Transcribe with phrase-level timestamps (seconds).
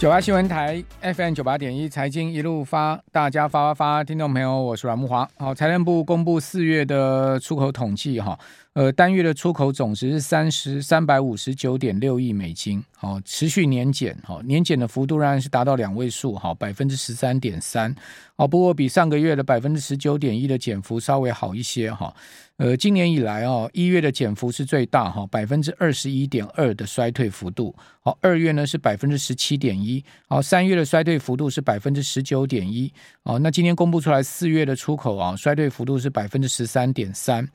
[0.00, 5.28] 九八新闻台 FM 九八点一财经一路发，大家发发发，听众朋友，我是阮木华。
[5.36, 8.38] 好，财政部公布四月的出口统计，哈，
[8.74, 17.92] 呃，单月的出口总值是三十三百五十九点六亿美金，好，持续年减，哈，年减的幅度仍然是达到两位数，哈，百分之十三点三，
[18.36, 22.14] 好，不过比上个月的百分之十九点一的减幅稍微好一些，哈。
[22.58, 27.74] 呃，今年以来哦，一月的减幅是最大哈，百分之二十一点二的衰退幅度。
[28.02, 32.92] 好，二月呢是百分之十七点一，好，三月的衰退幅度是百分之十九点一。
[33.24, 37.48] 好，那今天公布出来四月的出口啊，衰退幅度是百分之十三点三。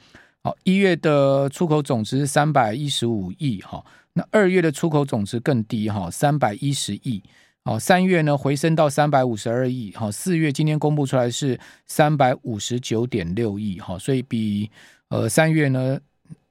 [0.46, 7.24] 好，一月的出口总值三百一十五亿哈，那二月的出口总值更低哈，三百一十亿。
[7.64, 9.92] 好，三月呢回升到三百五十二亿。
[9.96, 13.80] 好，四月今天公布出来是三百五十九点六亿。
[13.80, 14.70] 好，所以比。
[15.10, 16.00] 呃，三月呢，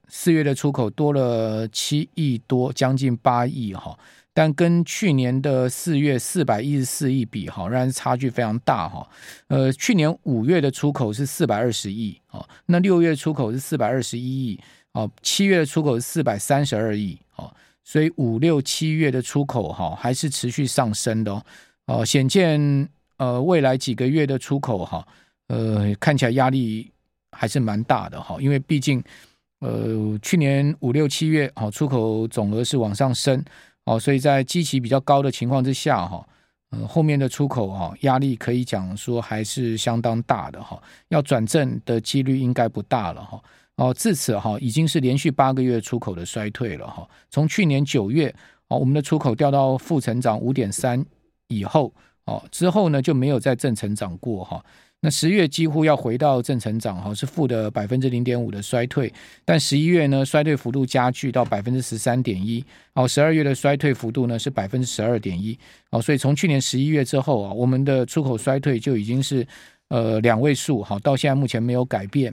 [0.09, 3.97] 四月的出口多了七亿多，将近八亿哈，
[4.35, 9.09] 但跟去年的四月四百一十四亿比哈，仍然差距非常大哈。
[9.47, 14.61] 呃，去年五月的出口是四百二十亿哦，那六月出口是四百二十一亿
[14.93, 17.51] 哦，七月的出口是四百三十二亿哦，
[17.85, 21.43] 所以五六七月的出口哈还是持续上升的
[21.87, 25.07] 哦，显见呃未来几个月的出口哈，
[25.47, 26.91] 呃看起来压力。
[27.37, 29.03] 还是蛮大的哈，因为毕竟，
[29.59, 33.45] 呃，去年五六七月哈，出口总额是往上升
[33.85, 36.27] 哦，所以在基期比较高的情况之下哈，
[36.71, 43.43] 呃，后面的出口哈压力可以讲说还是相当大的哈，要转正的几率应该不大了哈。
[43.77, 48.35] 哦，至此哈已经是连续八个月出口的衰退了哈，从去年九月
[48.69, 51.05] 哦，我们的出口掉到负成长五点三
[51.49, 51.93] 以后
[52.25, 54.65] 哦，之后呢就没有再正成长过哈。
[55.05, 59.13] 那十月几乎要回到正成长，哈，是负的百分之零点五的衰退。
[59.45, 62.65] 但十一月呢，衰退幅度加剧到百分之十三点一。
[62.95, 65.59] 哦，十二月的衰退幅度呢是百分之十二点一。
[65.91, 69.47] 哦，所以从去年十一月之后啊，我们的出口衰退就已经是
[69.89, 72.33] 呃两位数，好，到现在目前没有改变。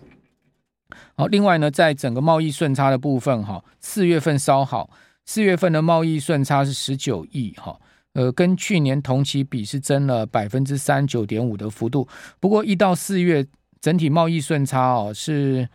[1.18, 4.90] 好，另外呢，在整个贸易顺差的部分，哈，四月份稍好，
[5.26, 7.78] 四月份的贸易顺差是十九亿，哈。
[8.14, 12.08] 呃，跟去年同期比是增了百分之三九点五的幅度，
[12.40, 13.46] 不过一到四月
[13.80, 15.68] 整体贸易顺差哦是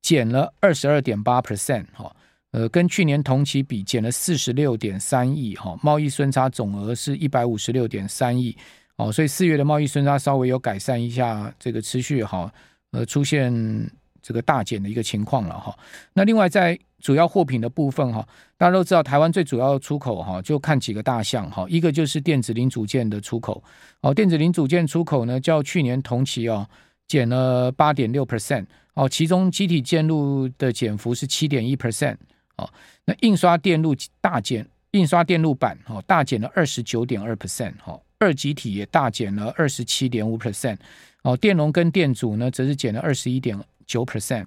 [0.00, 2.14] 减了二十二点八 percent 哈，
[2.52, 8.56] 呃，跟去年同期比减了四十六点三亿哈，贸易顺差总额是一百五十六点三亿
[8.96, 12.52] 哦，所以四月的贸易顺差稍微有改善一下，这个持续哈
[12.92, 13.52] 呃出现
[14.22, 15.76] 这个大减的一个情况了哈。
[16.14, 18.26] 那另外在主要货品的部分哈，
[18.56, 23.62] 大家都知道台湾最主要的出口哈，就看几个大项哈，一个就是电子零组件的出口。
[24.00, 26.66] 哦，电子零组件出口呢，较去年同期哦
[27.08, 28.64] 减了八点六 percent
[28.94, 32.16] 哦，其中积体电路的减幅是七点一 percent
[32.56, 32.70] 哦，
[33.04, 40.76] 那印刷电路大减，印刷电路板哦大减了二十九点二 percent 哦，二极体也大减了二十七点五 percent
[41.22, 44.46] 哦，电容跟电阻呢则是减了二十一点九 percent。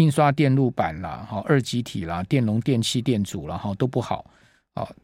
[0.00, 4.24] 印刷电路板啦，哈，二极体啦，电容、电器、电阻啦，哈，都不好。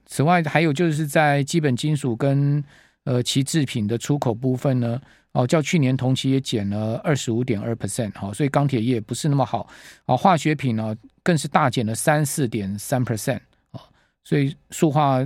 [0.06, 2.64] 此外还有就是在基本金属跟
[3.04, 4.98] 呃其制品的出口部分呢，
[5.32, 9.68] 哦，较去年同期也减了二十五点二 percent，哈，所以钢铁业不是那么好。
[10.06, 13.40] 啊，化学品呢更是大减了三四点三 percent，
[13.72, 13.82] 啊，
[14.24, 15.22] 所以塑化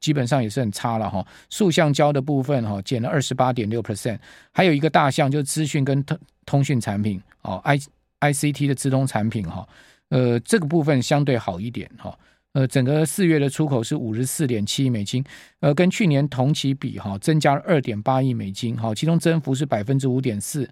[0.00, 1.22] 基本上也是很差了哈。
[1.50, 4.18] 塑橡胶的部分哈减了二十八点六 percent，
[4.52, 7.78] 还有一个大项就是资讯跟通通讯产品，哦，I。
[8.22, 9.68] I C T 的资通产品哈，
[10.10, 12.16] 呃，这个部分相对好一点哈，
[12.52, 15.24] 呃，整个四月的出口是五十四点七亿美金，
[15.58, 20.68] 呃，跟去年同期比哈，增加了二点八亿美金哈，其中增幅是百分之五点四，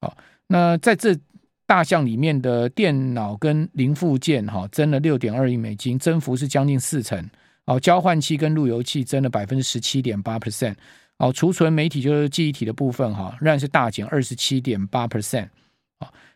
[0.00, 1.18] 好，那在这
[1.66, 7.28] 大项里面的电脑跟零附件哈，增了六点二亿美金，增幅是将近四成，
[7.64, 10.76] 哦，交换器跟路由器增了百分之十七点八 percent，
[11.18, 15.48] 哦，储存媒体就是记忆体的部分哈，仍然是大减二十七点八 percent，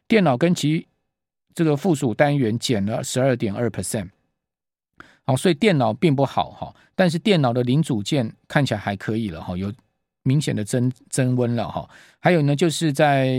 [0.08, 0.86] 电脑跟其
[1.54, 4.08] 这个附属单元减了十二点二 percent，
[5.24, 9.72] 好，所以电脑并不好哈，但是电脑的零组件看起来还可以了哈，有
[10.22, 11.88] 明显的增增温了哈。
[12.20, 13.38] 还有呢，就是在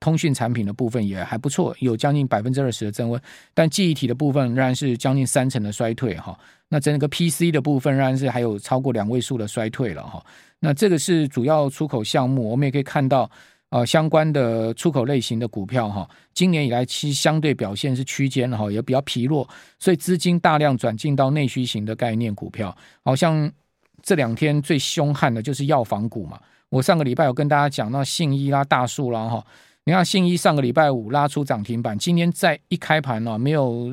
[0.00, 3.20] 通讯产品的部分也还不错，有将近百分之二十的增温，
[3.52, 6.36] 但记忆体的部分仍然是将近三成的衰退哈。
[6.68, 10.24] 那整个 PC 的部分仍然是还有超过两位数的衰退了哈。
[10.58, 13.30] 那这个是主要出口项目，我们也可以看到。
[13.72, 19.48] 啊，相关的出口类型的股票哈，今年以来其实相对表现是区间哈，也比较疲弱，
[19.78, 23.50] 所以资金大量转进到内需型的概念股票，好像
[24.02, 26.38] 这两天最凶悍的就是药房股嘛。
[26.68, 29.42] 我上个礼拜有跟大家讲，那信一啦、大树啦哈，
[29.84, 33.90] 你看信一上个礼拜五拉出涨停板，今天在一开盘呢，没有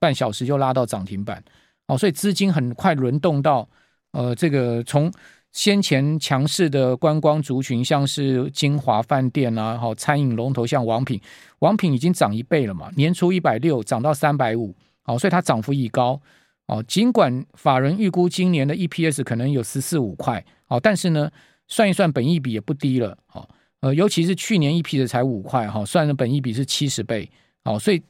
[0.00, 1.40] 半小时就拉到涨停板，
[1.86, 3.68] 哦，所以资金很快轮动到
[4.10, 5.08] 呃，这个从
[5.52, 11.20] 先前强势的观光族群，像是金华饭店啊，好餐饮龙头像王品，
[11.58, 16.20] 王品已经涨一倍了嘛，年初一百六涨到三百五，好，所以它涨幅已高。
[16.66, 21.30] 哦，尽管法人预估今年的 EPS 可能有十四五块，哦，但是呢，
[21.66, 23.46] 算一算本益比也不低了，哦，
[23.80, 27.28] 呃，尤其是去年 EPS 才五块，哈，算的本益比是七十倍，
[27.64, 28.00] 哦，所以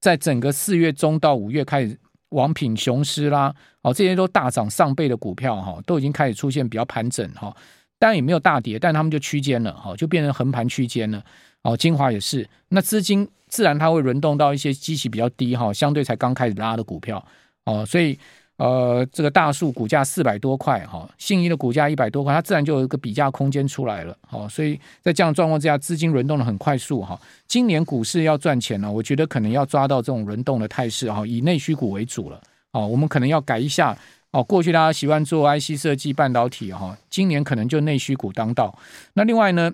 [0.00, 1.98] 在整个四月中到五月开始，
[2.30, 7.54] 王品、雄狮啦，哦，这些都大涨上倍的股票，哈，都已经开始出现比较盘整，哈，
[7.98, 11.22] 当然也没有大跌，但他们就区间了，哈，就变成横盘区间了，
[11.62, 17.24] 哦，晶华也是，那资金自然它会轮动到一些基期比较低，哈，相对才刚开始拉的股票。
[17.64, 18.16] 哦，所以
[18.56, 24.16] 呃，这个大树股价四百多块哈，信义的股价一百多块，它自然就有一个比价空间出来了。
[24.26, 27.20] 好，所以在这样状况之下，资金轮动的很快速哈。
[27.46, 32.40] 今年股市要赚钱呢，我觉得可能要抓到这种轮动的态势哈，以内需股为主了。
[32.72, 33.94] 哦，我们可能要改一下
[34.30, 38.78] 哦，过去大家习惯做 IC 设计、半导体哈，今年可能就内需股当道。
[39.12, 39.70] 那另外呢，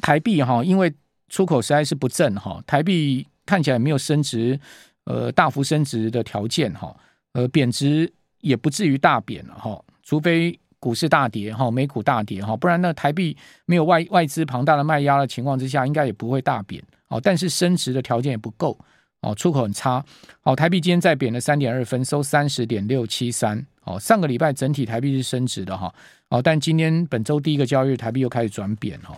[0.00, 0.90] 台币哈，因为
[1.28, 4.58] 出口实在是不振哈，台币看起来没有升值。
[5.04, 6.94] 呃，大幅升值的条件哈，
[7.32, 13.36] 呃，贬值也不至于大贬了哈，除非股市大跌哈，美股大跌哈，不然呢，台币
[13.66, 17.20] 没有外外资庞大的卖压的情况之下，应该也不会大贬哦。
[17.22, 18.76] 但是升值的条件也不够
[19.20, 20.04] 哦，出口很差
[20.42, 23.98] 哦，台币今天再贬了三点二分，收三十点六七三哦。
[24.00, 25.94] 上个礼拜整体台币是升值的哈
[26.30, 29.14] 哦，但今天本周第一个交易日，台币又开始转贬哈。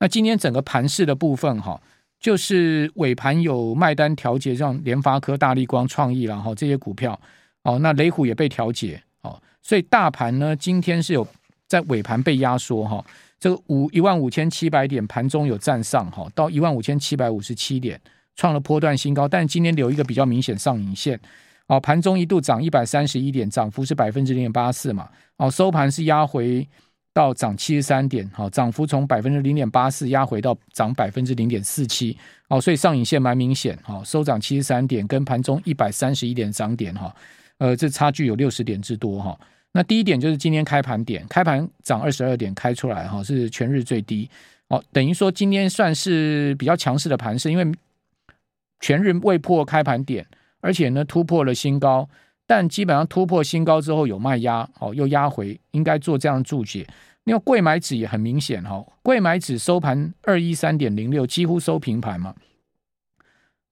[0.00, 1.80] 那今天整个盘势的部分哈。
[2.18, 7.20] 就是尾盘有卖单调节，像联发科、大立光、创意，然后这些股票，
[7.62, 11.26] 哦，那雷虎也被调节，哦，所以大盘呢，今天是有
[11.68, 13.04] 在尾盘被压缩，哈，
[13.38, 18.00] 这个五一万五千七百点盘中有站上，哈，到一万五千七百五十七点，
[18.36, 21.20] 创了波段新高，但今天留一个比较明显上影线，
[21.66, 26.68] 哦，盘中一度涨一百三十一点，涨幅是百分之零点八四嘛，哦，收盘是压回。
[27.14, 32.16] 到涨七十三点，好，涨幅从百分之零点八四压回到涨百分之零点四七，
[32.48, 37.14] 哦，所以上影线蛮明显，哈，收涨七十三点，跟盘中一百三十一点涨点，哈，
[37.62, 39.38] 呃，这差距有六十点之多，哈。
[39.70, 44.28] 那第一点就是今天开盘点，开盘涨二十二点开出来，哈，是全日最低，
[44.66, 47.72] 哦，等于说今天算是比较强势的盘势，因为
[48.80, 50.26] 全日未破开盘点，
[50.60, 52.08] 而且呢突破了新高。
[52.48, 56.84] 但基本上突破新高之后有卖压，哦，又压回，应该做这样注解。
[57.22, 62.34] 因为柜买指也很明显，哈，柜买指收盘二一三点零六，几乎收平盘嘛。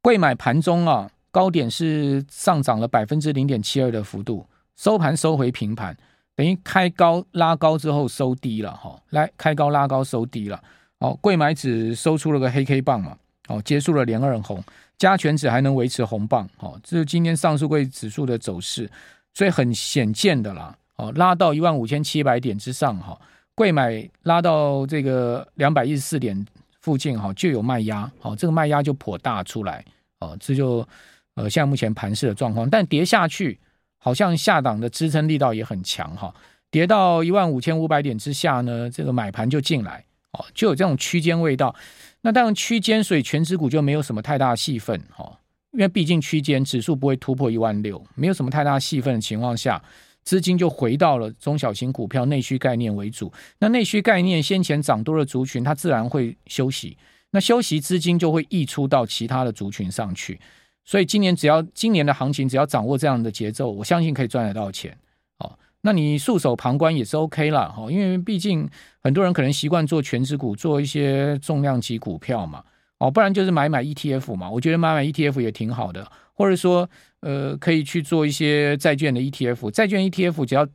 [0.01, 4.47] 柜买盘中啊，高点是上涨了百分之零点七二的幅度，
[4.77, 5.97] 收盘收回平盘，
[6.35, 10.61] 等于开高拉高之后收低了，哈，来开高拉高收低了，
[10.99, 13.17] 哦，贵买指收出了个黑 K 棒嘛，
[13.49, 14.63] 哦，结束了连二红。
[14.99, 18.87] 加权指还能维持红棒，哦，这是今天上市柜指数的走势，
[19.33, 23.19] 所以很显见的啦，哦，拉到一万五千七百点之上，哈，
[23.55, 26.47] 贵买拉到这个两百一十四点
[26.81, 29.83] 附近，哈，就有卖压，好，这个卖压就颇大出来，
[30.19, 30.87] 哦，这就
[31.35, 33.59] 呃，现在目前盘势的状况，但跌下去
[33.99, 36.35] 好像下档的支撑力道也很强，哈，
[36.71, 41.75] 跌到一万五千五百点之下呢，这个买盘就进来，哦，就有这种区间味道。
[42.23, 45.39] 那当然区间，所以权值股就没有什么太大戏份哈，
[45.73, 49.83] 因为毕竟区间指数不会突破一万六，没有什么太大戏份的情况下，
[50.23, 53.33] 资金就回到了中小型股票、内需概念为主。
[53.59, 56.99] 那内需概念先前涨多的族群，它自然会休息，
[57.31, 60.39] 那休息资金就会溢出到其他的族群上去。
[60.85, 64.97] 所以今年只要今年的行情只要掌握这样的节奏，我相信可以赚得到钱。
[65.39, 65.59] 哦。
[65.83, 68.69] 那你束手旁观也是 OK 啦，哈，因为毕竟
[69.03, 72.63] 很多人可能习惯做全值股，做一些重量级股票嘛，
[72.99, 76.87] 哦，不然就是买买 ETF 嘛，我觉得买买 ETF 也挺好的，或者说，
[77.21, 80.69] 呃，可以去做一些债券的 ETF，债券 ETF 只要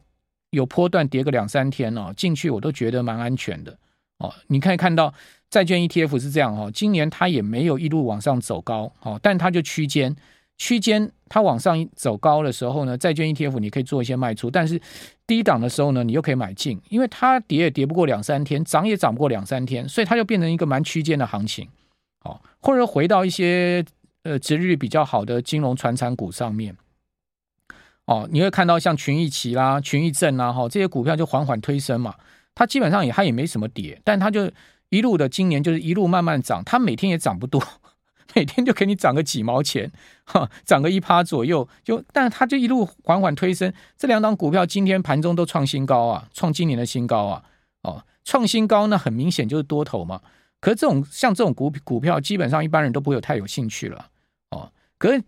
[0.49, 3.77] 有波段跌个两三天哦，进去我都觉得蛮安全的，
[4.17, 5.13] 哦，你可以看到
[5.49, 10.15] 债券 ETF 是这样哦，今年它也没有一路往上走高，哦，但它就区间。
[10.57, 14.79] 区间它往上走高的时候呢，债券 ETF 你可以做一些卖出，但是
[15.27, 21.67] 低档的时候呢，你又可以买进，因为它跌也跌不过两三天，涨也涨不过两三天，所以它就变成一个蛮区间的行情，
[22.23, 23.83] 哦，或者回到一些
[24.23, 26.73] 呃殖利率比较好的金融传产股上面，
[28.05, 32.15] 哦，你会看到像群益期啦、群益证啦，哈，这些股票就缓缓推升嘛，
[32.53, 34.49] 它基本上也它也没什么跌，但它就
[34.95, 37.61] 一路的今年就是一路慢慢涨，它每天也涨不多。
[38.33, 39.89] 每天就给你涨个几毛钱，
[40.25, 43.71] 哈，涨个一趴左右，就，但是它就一路缓缓推升。
[43.97, 47.43] 这两档股票今天盘中都创新高啊，创今年的新高啊，
[47.83, 50.21] 哦，创新高那很明显就是多头嘛。
[50.59, 54.07] 可是这种像这种股股票，基本上一般人都不会有太有兴趣了，
[54.49, 54.69] 哦。
[54.97, 55.23] 可是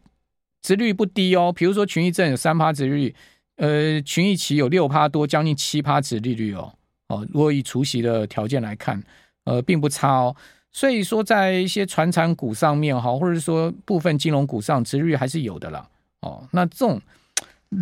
[0.62, 3.16] 殖率不低哦，比如说群益证有三趴殖率，
[3.56, 6.74] 呃，群益期有六趴多，将近七趴殖利率哦，
[7.08, 9.02] 哦，如果以除息的条件来看，
[9.48, 10.36] 呃，并不差哦。
[10.72, 15.88] 所以说，在一些传产股上面哈，或者说部分金融股上，值率还是有的啦。
[16.20, 17.02] 哦，那这种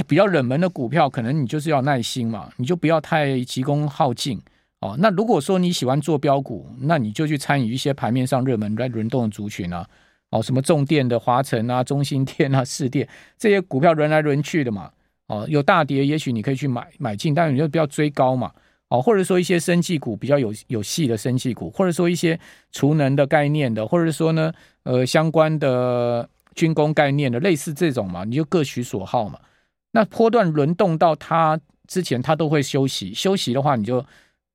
[0.07, 4.39] 比较冷门的股票，可能你就是要耐心嘛，你就不要太急功好进
[4.79, 4.95] 哦。
[4.99, 9.85] 那如果说你喜欢做标股，那你就去参与一些盘面上热门来轮动的族群啊，
[10.29, 13.07] 哦，什么重电的华城啊、中兴电啊、市电
[13.37, 14.91] 这些股票轮来轮去的嘛。
[15.27, 18.51] 哦，有大跌，也许你可以去买买进，但你就不要追高嘛。
[18.89, 22.39] 哦，或者说一些生技股比较有有戏的生技股，或者说一些
[22.71, 29.39] 储能的概念的，或者说呢，呃，相关的军工概念的，类似这种嘛，你就各取所好嘛。
[29.91, 34.05] 那波段轮动到它之前，它都会休息，休息的话你就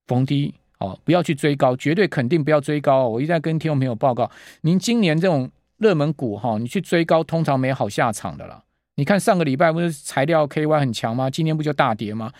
[0.07, 3.09] 逢低哦，不要去追高，绝对肯定不要追高。
[3.09, 8.63] 我一直在跟听众朋友报告，您今年这种热门股哈，你去追高，通常没好下场的啦。
[8.95, 11.29] 你看上个礼拜不是材料 KY 很强吗？
[11.29, 12.33] 今天不就大跌吗？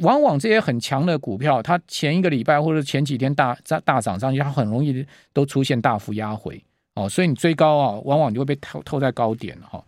[0.00, 6.62] 往往这些很强的股票，它前一个礼拜或者前几天大大大涨上去，它很容易都出现大幅压回
[6.94, 7.08] 哦。
[7.08, 9.82] 所以你追高啊，往往你会被套套在高点哈。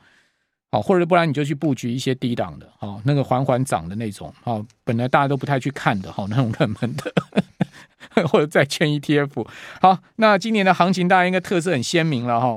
[0.72, 7.12] 好，或者不然你就去布局一些低档的，哦，那个缓缓涨的那种，哦，本来大家都不太去看的，哈，那种热门的，
[8.28, 9.46] 或者债券 ETF。
[9.80, 12.56] 好，那今年的行情大家应该特色很鲜明了哈。